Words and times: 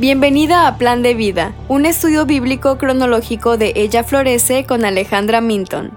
Bienvenida 0.00 0.66
a 0.66 0.78
Plan 0.78 1.02
de 1.02 1.12
Vida, 1.12 1.54
un 1.68 1.84
estudio 1.84 2.24
bíblico 2.24 2.78
cronológico 2.78 3.58
de 3.58 3.74
Ella 3.76 4.02
Florece 4.02 4.64
con 4.64 4.86
Alejandra 4.86 5.42
Minton. 5.42 5.92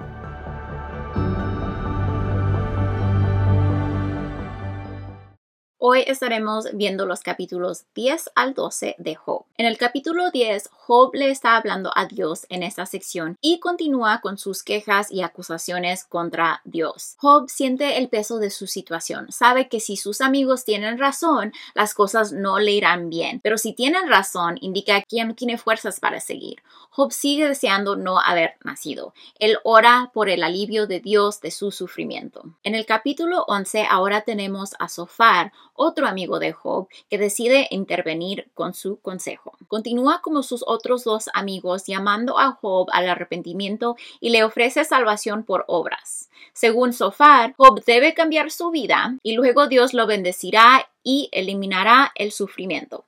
Hoy 5.77 6.03
estaremos 6.05 6.67
viendo 6.73 7.05
los 7.05 7.21
capítulos 7.21 7.85
10 7.95 8.31
al 8.35 8.53
12 8.53 8.95
de 8.97 9.15
Job. 9.15 9.45
En 9.57 9.65
el 9.65 9.77
capítulo 9.77 10.31
10, 10.31 10.69
Job 10.85 11.11
le 11.13 11.29
está 11.29 11.55
hablando 11.55 11.91
a 11.95 12.07
Dios 12.07 12.45
en 12.49 12.61
esta 12.61 12.85
sección 12.85 13.37
y 13.39 13.61
continúa 13.61 14.19
con 14.19 14.37
sus 14.37 14.63
quejas 14.63 15.09
y 15.11 15.21
acusaciones 15.21 16.03
contra 16.03 16.59
Dios. 16.65 17.15
Job 17.19 17.49
siente 17.49 17.99
el 17.99 18.09
peso 18.09 18.37
de 18.37 18.49
su 18.49 18.67
situación, 18.67 19.31
sabe 19.31 19.69
que 19.69 19.79
si 19.79 19.95
sus 19.95 20.19
amigos 20.19 20.65
tienen 20.65 20.97
razón, 20.97 21.53
las 21.73 21.93
cosas 21.93 22.33
no 22.33 22.59
le 22.59 22.71
irán 22.71 23.09
bien, 23.09 23.39
pero 23.41 23.57
si 23.57 23.71
tienen 23.71 24.09
razón, 24.09 24.57
indica 24.59 25.01
que 25.03 25.23
no 25.23 25.35
tiene 25.35 25.57
fuerzas 25.57 26.01
para 26.01 26.19
seguir. 26.19 26.61
Job 26.89 27.13
sigue 27.13 27.47
deseando 27.47 27.95
no 27.95 28.19
haber 28.19 28.55
nacido. 28.65 29.13
Él 29.39 29.57
ora 29.63 30.11
por 30.13 30.29
el 30.29 30.43
alivio 30.43 30.85
de 30.85 30.99
Dios 30.99 31.39
de 31.39 31.51
su 31.51 31.71
sufrimiento. 31.71 32.43
En 32.61 32.75
el 32.75 32.85
capítulo 32.85 33.45
11 33.47 33.87
ahora 33.89 34.21
tenemos 34.21 34.75
a 34.79 34.89
Sofar, 34.89 35.53
otro 35.75 36.07
amigo 36.07 36.39
de 36.39 36.51
Job, 36.51 36.89
que 37.09 37.17
decide 37.17 37.67
intervenir 37.71 38.51
con 38.53 38.73
su 38.73 38.99
consejo. 38.99 39.57
Continúa 39.73 40.21
como 40.21 40.43
sus 40.43 40.63
otros 40.67 41.03
dos 41.03 41.31
amigos 41.33 41.85
llamando 41.87 42.37
a 42.37 42.51
Job 42.51 42.89
al 42.93 43.09
arrepentimiento 43.09 43.95
y 44.19 44.29
le 44.29 44.43
ofrece 44.43 44.85
salvación 44.85 45.41
por 45.41 45.65
obras. 45.67 46.29
Según 46.53 46.93
Sofar, 46.93 47.55
Job 47.57 47.83
debe 47.83 48.13
cambiar 48.13 48.51
su 48.51 48.69
vida 48.69 49.17
y 49.23 49.33
luego 49.33 49.65
Dios 49.65 49.95
lo 49.95 50.05
bendecirá 50.05 50.87
y 51.01 51.27
eliminará 51.31 52.11
el 52.13 52.31
sufrimiento. 52.31 53.05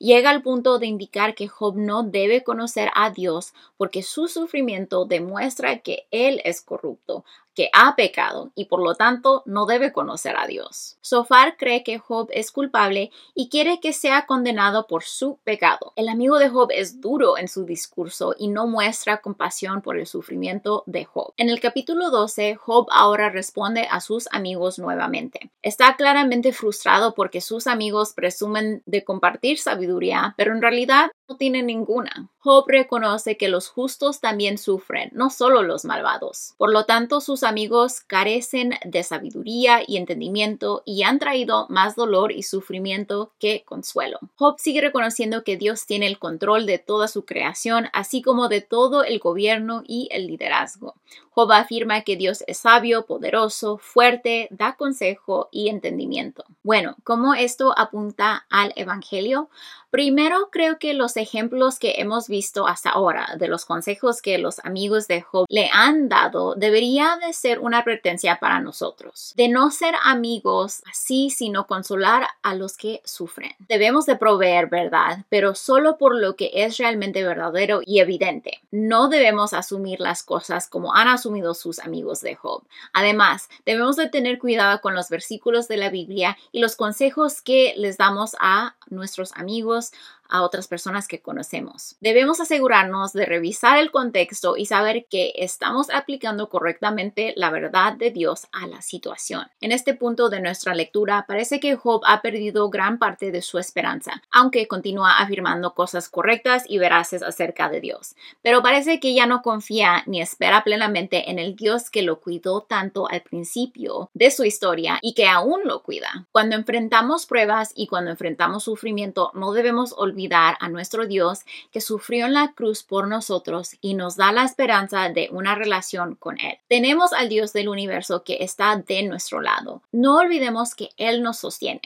Llega 0.00 0.30
al 0.30 0.42
punto 0.42 0.80
de 0.80 0.88
indicar 0.88 1.36
que 1.36 1.46
Job 1.46 1.76
no 1.76 2.02
debe 2.02 2.42
conocer 2.42 2.90
a 2.96 3.10
Dios 3.10 3.54
porque 3.76 4.02
su 4.02 4.26
sufrimiento 4.26 5.04
demuestra 5.04 5.78
que 5.78 6.08
él 6.10 6.40
es 6.42 6.62
corrupto, 6.62 7.24
que 7.58 7.70
ha 7.72 7.96
pecado 7.96 8.52
y 8.54 8.66
por 8.66 8.80
lo 8.80 8.94
tanto 8.94 9.42
no 9.44 9.66
debe 9.66 9.90
conocer 9.92 10.36
a 10.36 10.46
Dios. 10.46 10.96
Sofar 11.00 11.56
cree 11.56 11.82
que 11.82 11.98
Job 11.98 12.28
es 12.30 12.52
culpable 12.52 13.10
y 13.34 13.48
quiere 13.48 13.80
que 13.80 13.92
sea 13.92 14.26
condenado 14.26 14.86
por 14.86 15.02
su 15.02 15.40
pecado. 15.42 15.92
El 15.96 16.08
amigo 16.08 16.38
de 16.38 16.50
Job 16.50 16.68
es 16.70 17.00
duro 17.00 17.36
en 17.36 17.48
su 17.48 17.64
discurso 17.64 18.36
y 18.38 18.46
no 18.46 18.68
muestra 18.68 19.20
compasión 19.22 19.82
por 19.82 19.98
el 19.98 20.06
sufrimiento 20.06 20.84
de 20.86 21.04
Job. 21.04 21.32
En 21.36 21.50
el 21.50 21.58
capítulo 21.58 22.10
12, 22.10 22.54
Job 22.54 22.86
ahora 22.92 23.28
responde 23.28 23.88
a 23.90 24.00
sus 24.00 24.28
amigos 24.30 24.78
nuevamente. 24.78 25.50
Está 25.60 25.96
claramente 25.96 26.52
frustrado 26.52 27.12
porque 27.12 27.40
sus 27.40 27.66
amigos 27.66 28.12
presumen 28.12 28.84
de 28.86 29.02
compartir 29.02 29.58
sabiduría, 29.58 30.34
pero 30.36 30.54
en 30.54 30.62
realidad 30.62 31.10
no 31.28 31.36
tienen 31.36 31.66
ninguna. 31.66 32.30
Job 32.38 32.64
reconoce 32.68 33.36
que 33.36 33.48
los 33.48 33.68
justos 33.68 34.20
también 34.20 34.56
sufren, 34.56 35.10
no 35.12 35.28
solo 35.28 35.62
los 35.62 35.84
malvados. 35.84 36.54
Por 36.56 36.72
lo 36.72 36.84
tanto, 36.86 37.20
sus 37.20 37.42
amigos 37.42 38.00
carecen 38.00 38.74
de 38.86 39.02
sabiduría 39.02 39.82
y 39.86 39.98
entendimiento 39.98 40.82
y 40.86 41.02
han 41.02 41.18
traído 41.18 41.66
más 41.68 41.96
dolor 41.96 42.32
y 42.32 42.42
sufrimiento 42.42 43.32
que 43.38 43.62
consuelo. 43.66 44.18
Job 44.36 44.56
sigue 44.58 44.80
reconociendo 44.80 45.44
que 45.44 45.58
Dios 45.58 45.84
tiene 45.84 46.06
el 46.06 46.18
control 46.18 46.64
de 46.64 46.78
toda 46.78 47.08
su 47.08 47.26
creación, 47.26 47.88
así 47.92 48.22
como 48.22 48.48
de 48.48 48.62
todo 48.62 49.04
el 49.04 49.18
gobierno 49.18 49.82
y 49.86 50.08
el 50.10 50.26
liderazgo. 50.26 50.94
Job 51.30 51.52
afirma 51.52 52.00
que 52.00 52.16
Dios 52.16 52.42
es 52.46 52.58
sabio, 52.58 53.04
poderoso, 53.06 53.78
fuerte, 53.78 54.48
da 54.50 54.76
consejo 54.76 55.48
y 55.52 55.68
entendimiento. 55.68 56.44
Bueno, 56.62 56.96
¿cómo 57.04 57.34
esto 57.34 57.74
apunta 57.78 58.46
al 58.50 58.72
Evangelio? 58.76 59.50
Primero, 59.90 60.50
creo 60.52 60.78
que 60.78 60.92
los 60.92 61.16
ejemplos 61.16 61.78
que 61.78 61.94
hemos 61.98 62.28
visto 62.28 62.66
hasta 62.66 62.90
ahora 62.90 63.36
de 63.38 63.48
los 63.48 63.64
consejos 63.64 64.20
que 64.20 64.36
los 64.36 64.58
amigos 64.64 65.08
de 65.08 65.22
Job 65.22 65.46
le 65.48 65.70
han 65.72 66.08
dado 66.08 66.54
debería 66.54 67.18
de 67.24 67.32
ser 67.32 67.58
una 67.58 67.78
advertencia 67.78 68.38
para 68.38 68.60
nosotros, 68.60 69.32
de 69.36 69.48
no 69.48 69.70
ser 69.70 69.94
amigos 70.04 70.82
así, 70.90 71.30
sino 71.30 71.66
consolar 71.66 72.26
a 72.42 72.54
los 72.54 72.76
que 72.76 73.00
sufren. 73.04 73.52
Debemos 73.60 74.04
de 74.04 74.16
proveer 74.16 74.68
verdad, 74.68 75.24
pero 75.28 75.54
solo 75.54 75.96
por 75.96 76.14
lo 76.14 76.36
que 76.36 76.50
es 76.52 76.76
realmente 76.76 77.22
verdadero 77.22 77.80
y 77.84 78.00
evidente. 78.00 78.60
No 78.70 79.08
debemos 79.08 79.54
asumir 79.54 80.00
las 80.00 80.22
cosas 80.22 80.68
como 80.68 80.94
han 80.94 81.08
asumido 81.08 81.54
sus 81.54 81.78
amigos 81.78 82.20
de 82.20 82.34
Job. 82.34 82.62
Además, 82.92 83.48
debemos 83.64 83.96
de 83.96 84.08
tener 84.08 84.38
cuidado 84.38 84.80
con 84.80 84.94
los 84.94 85.08
versículos 85.08 85.68
de 85.68 85.78
la 85.78 85.90
Biblia 85.90 86.36
y 86.52 86.60
los 86.60 86.76
consejos 86.76 87.40
que 87.40 87.74
les 87.76 87.96
damos 87.96 88.36
a 88.40 88.76
nuestros 88.90 89.32
amigos, 89.34 89.77
artículos 89.78 89.90
a 90.28 90.42
otras 90.42 90.68
personas 90.68 91.08
que 91.08 91.20
conocemos. 91.20 91.96
Debemos 92.00 92.40
asegurarnos 92.40 93.12
de 93.12 93.26
revisar 93.26 93.78
el 93.78 93.90
contexto 93.90 94.56
y 94.56 94.66
saber 94.66 95.06
que 95.08 95.32
estamos 95.36 95.90
aplicando 95.90 96.48
correctamente 96.48 97.32
la 97.36 97.50
verdad 97.50 97.94
de 97.94 98.10
Dios 98.10 98.48
a 98.52 98.66
la 98.66 98.82
situación. 98.82 99.46
En 99.60 99.72
este 99.72 99.94
punto 99.94 100.28
de 100.28 100.40
nuestra 100.40 100.74
lectura 100.74 101.24
parece 101.26 101.60
que 101.60 101.76
Job 101.76 102.02
ha 102.06 102.20
perdido 102.20 102.68
gran 102.68 102.98
parte 102.98 103.30
de 103.30 103.42
su 103.42 103.58
esperanza, 103.58 104.22
aunque 104.30 104.68
continúa 104.68 105.18
afirmando 105.18 105.74
cosas 105.74 106.08
correctas 106.08 106.64
y 106.68 106.78
veraces 106.78 107.22
acerca 107.22 107.68
de 107.68 107.80
Dios. 107.80 108.14
Pero 108.42 108.62
parece 108.62 109.00
que 109.00 109.14
ya 109.14 109.26
no 109.26 109.42
confía 109.42 110.02
ni 110.06 110.20
espera 110.20 110.62
plenamente 110.64 111.30
en 111.30 111.38
el 111.38 111.56
Dios 111.56 111.90
que 111.90 112.02
lo 112.02 112.20
cuidó 112.20 112.62
tanto 112.62 113.08
al 113.08 113.22
principio 113.22 114.10
de 114.14 114.30
su 114.30 114.44
historia 114.44 114.98
y 115.00 115.14
que 115.14 115.26
aún 115.26 115.62
lo 115.64 115.82
cuida. 115.82 116.26
Cuando 116.32 116.56
enfrentamos 116.56 117.26
pruebas 117.26 117.72
y 117.74 117.86
cuando 117.86 118.10
enfrentamos 118.10 118.64
sufrimiento, 118.64 119.30
no 119.34 119.52
debemos 119.52 119.94
olvidar 119.96 120.17
a 120.60 120.68
nuestro 120.68 121.06
Dios 121.06 121.40
que 121.70 121.80
sufrió 121.80 122.26
en 122.26 122.32
la 122.32 122.52
cruz 122.52 122.82
por 122.82 123.06
nosotros 123.06 123.76
y 123.80 123.94
nos 123.94 124.16
da 124.16 124.32
la 124.32 124.44
esperanza 124.44 125.08
de 125.08 125.28
una 125.30 125.54
relación 125.54 126.16
con 126.16 126.40
Él. 126.40 126.58
Tenemos 126.68 127.12
al 127.12 127.28
Dios 127.28 127.52
del 127.52 127.68
universo 127.68 128.24
que 128.24 128.38
está 128.40 128.76
de 128.76 129.04
nuestro 129.04 129.40
lado. 129.40 129.82
No 129.92 130.16
olvidemos 130.16 130.74
que 130.74 130.90
Él 130.96 131.22
nos 131.22 131.38
sostiene. 131.38 131.80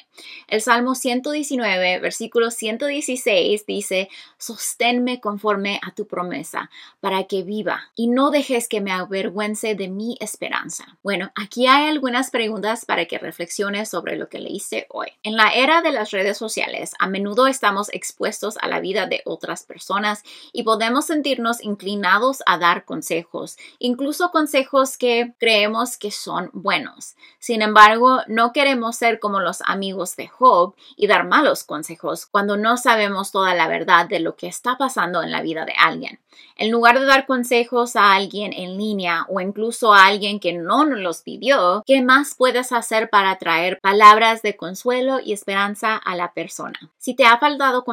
El 0.49 0.63
Salmo 0.63 0.95
119, 0.95 1.99
versículo 2.01 2.51
116 2.51 3.67
dice, 3.67 4.09
sosténme 4.39 5.21
conforme 5.21 5.79
a 5.83 5.95
tu 5.95 6.07
promesa, 6.07 6.71
para 7.01 7.25
que 7.25 7.43
viva, 7.43 7.91
y 7.95 8.09
no 8.09 8.31
dejes 8.31 8.69
que 8.69 8.81
me 8.81 8.93
avergüence 8.93 9.75
de 9.75 9.89
mi 9.89 10.17
esperanza. 10.21 10.99
Bueno, 11.03 11.33
aquí 11.35 11.67
hay 11.67 11.89
algunas 11.89 12.31
preguntas 12.31 12.85
para 12.85 13.07
que 13.07 13.19
reflexiones 13.19 13.89
sobre 13.89 14.17
lo 14.17 14.29
que 14.29 14.39
leíste 14.39 14.87
hoy. 14.91 15.09
En 15.23 15.37
la 15.37 15.51
era 15.51 15.83
de 15.83 15.93
las 15.93 16.11
redes 16.11 16.39
sociales, 16.39 16.95
a 16.99 17.07
menudo 17.09 17.47
estamos 17.47 17.89
expuestos 17.93 18.22
a 18.61 18.69
la 18.69 18.81
vida 18.81 19.07
de 19.07 19.21
otras 19.25 19.65
personas 19.65 20.23
y 20.53 20.63
podemos 20.63 21.07
sentirnos 21.07 21.63
inclinados 21.63 22.43
a 22.47 22.57
dar 22.57 22.85
consejos, 22.85 23.57
incluso 23.79 24.31
consejos 24.31 24.97
que 24.97 25.35
creemos 25.39 25.97
que 25.97 26.11
son 26.13 26.51
buenos. 26.53 27.17
Sin 27.41 27.63
embargo, 27.63 28.21
no 28.29 28.53
queremos 28.53 28.97
ser 28.97 29.19
como 29.19 29.41
los 29.41 29.61
amigos 29.67 30.15
de 30.15 30.29
Job 30.29 30.75
y 30.97 31.09
dar 31.09 31.27
malos 31.27 31.65
consejos 31.65 32.27
cuando 32.27 32.57
no 32.57 32.77
sabemos 32.77 33.33
toda 33.33 33.55
la 33.55 33.67
verdad 33.67 34.07
de 34.07 34.21
lo 34.21 34.37
que 34.37 34.47
está 34.47 34.79
pasando 34.79 35.23
en 35.23 35.33
la 35.33 35.43
vida 35.43 35.65
de 35.65 35.75
alguien. 35.77 36.21
En 36.57 36.71
lugar 36.71 36.99
de 36.99 37.07
dar 37.07 37.27
consejos 37.27 37.97
a 37.97 38.15
alguien 38.15 38.53
en 38.53 38.79
línea 38.79 39.27
o 39.29 39.41
incluso 39.41 39.93
a 39.93 40.07
alguien 40.07 40.41
que 40.41 40.53
no 40.53 40.85
los 40.85 41.23
pidió, 41.23 41.83
¿qué 41.87 42.03
más 42.03 42.35
puedes 42.37 42.73
hacer 42.73 43.11
para 43.11 43.37
traer 43.39 43.81
palabras 43.81 44.43
de 44.43 44.57
consuelo 44.57 45.19
y 45.21 45.33
esperanza 45.33 45.97
a 45.97 46.15
la 46.15 46.33
persona? 46.33 46.79
Si 46.99 47.15
te 47.15 47.25
ha 47.25 47.39
faltado 47.39 47.85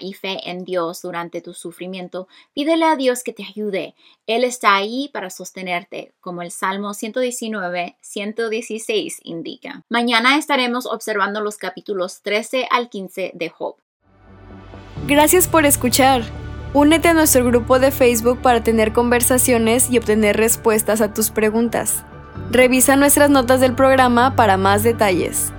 y 0.00 0.12
fe 0.12 0.50
en 0.50 0.64
Dios 0.64 1.02
durante 1.02 1.40
tu 1.40 1.54
sufrimiento, 1.54 2.28
pídele 2.54 2.84
a 2.84 2.96
Dios 2.96 3.22
que 3.22 3.32
te 3.32 3.44
ayude. 3.44 3.94
Él 4.26 4.44
está 4.44 4.74
ahí 4.74 5.10
para 5.12 5.30
sostenerte, 5.30 6.12
como 6.20 6.42
el 6.42 6.50
Salmo 6.50 6.94
119, 6.94 7.96
116 8.00 9.20
indica. 9.24 9.82
Mañana 9.88 10.38
estaremos 10.38 10.86
observando 10.86 11.40
los 11.40 11.56
capítulos 11.56 12.20
13 12.22 12.68
al 12.70 12.88
15 12.88 13.32
de 13.34 13.48
Job. 13.48 13.76
Gracias 15.06 15.48
por 15.48 15.66
escuchar. 15.66 16.22
Únete 16.72 17.08
a 17.08 17.14
nuestro 17.14 17.44
grupo 17.44 17.78
de 17.78 17.90
Facebook 17.90 18.40
para 18.42 18.62
tener 18.62 18.92
conversaciones 18.92 19.90
y 19.90 19.98
obtener 19.98 20.36
respuestas 20.36 21.00
a 21.00 21.14
tus 21.14 21.30
preguntas. 21.30 22.04
Revisa 22.50 22.96
nuestras 22.96 23.30
notas 23.30 23.60
del 23.60 23.74
programa 23.74 24.34
para 24.34 24.56
más 24.56 24.82
detalles. 24.82 25.52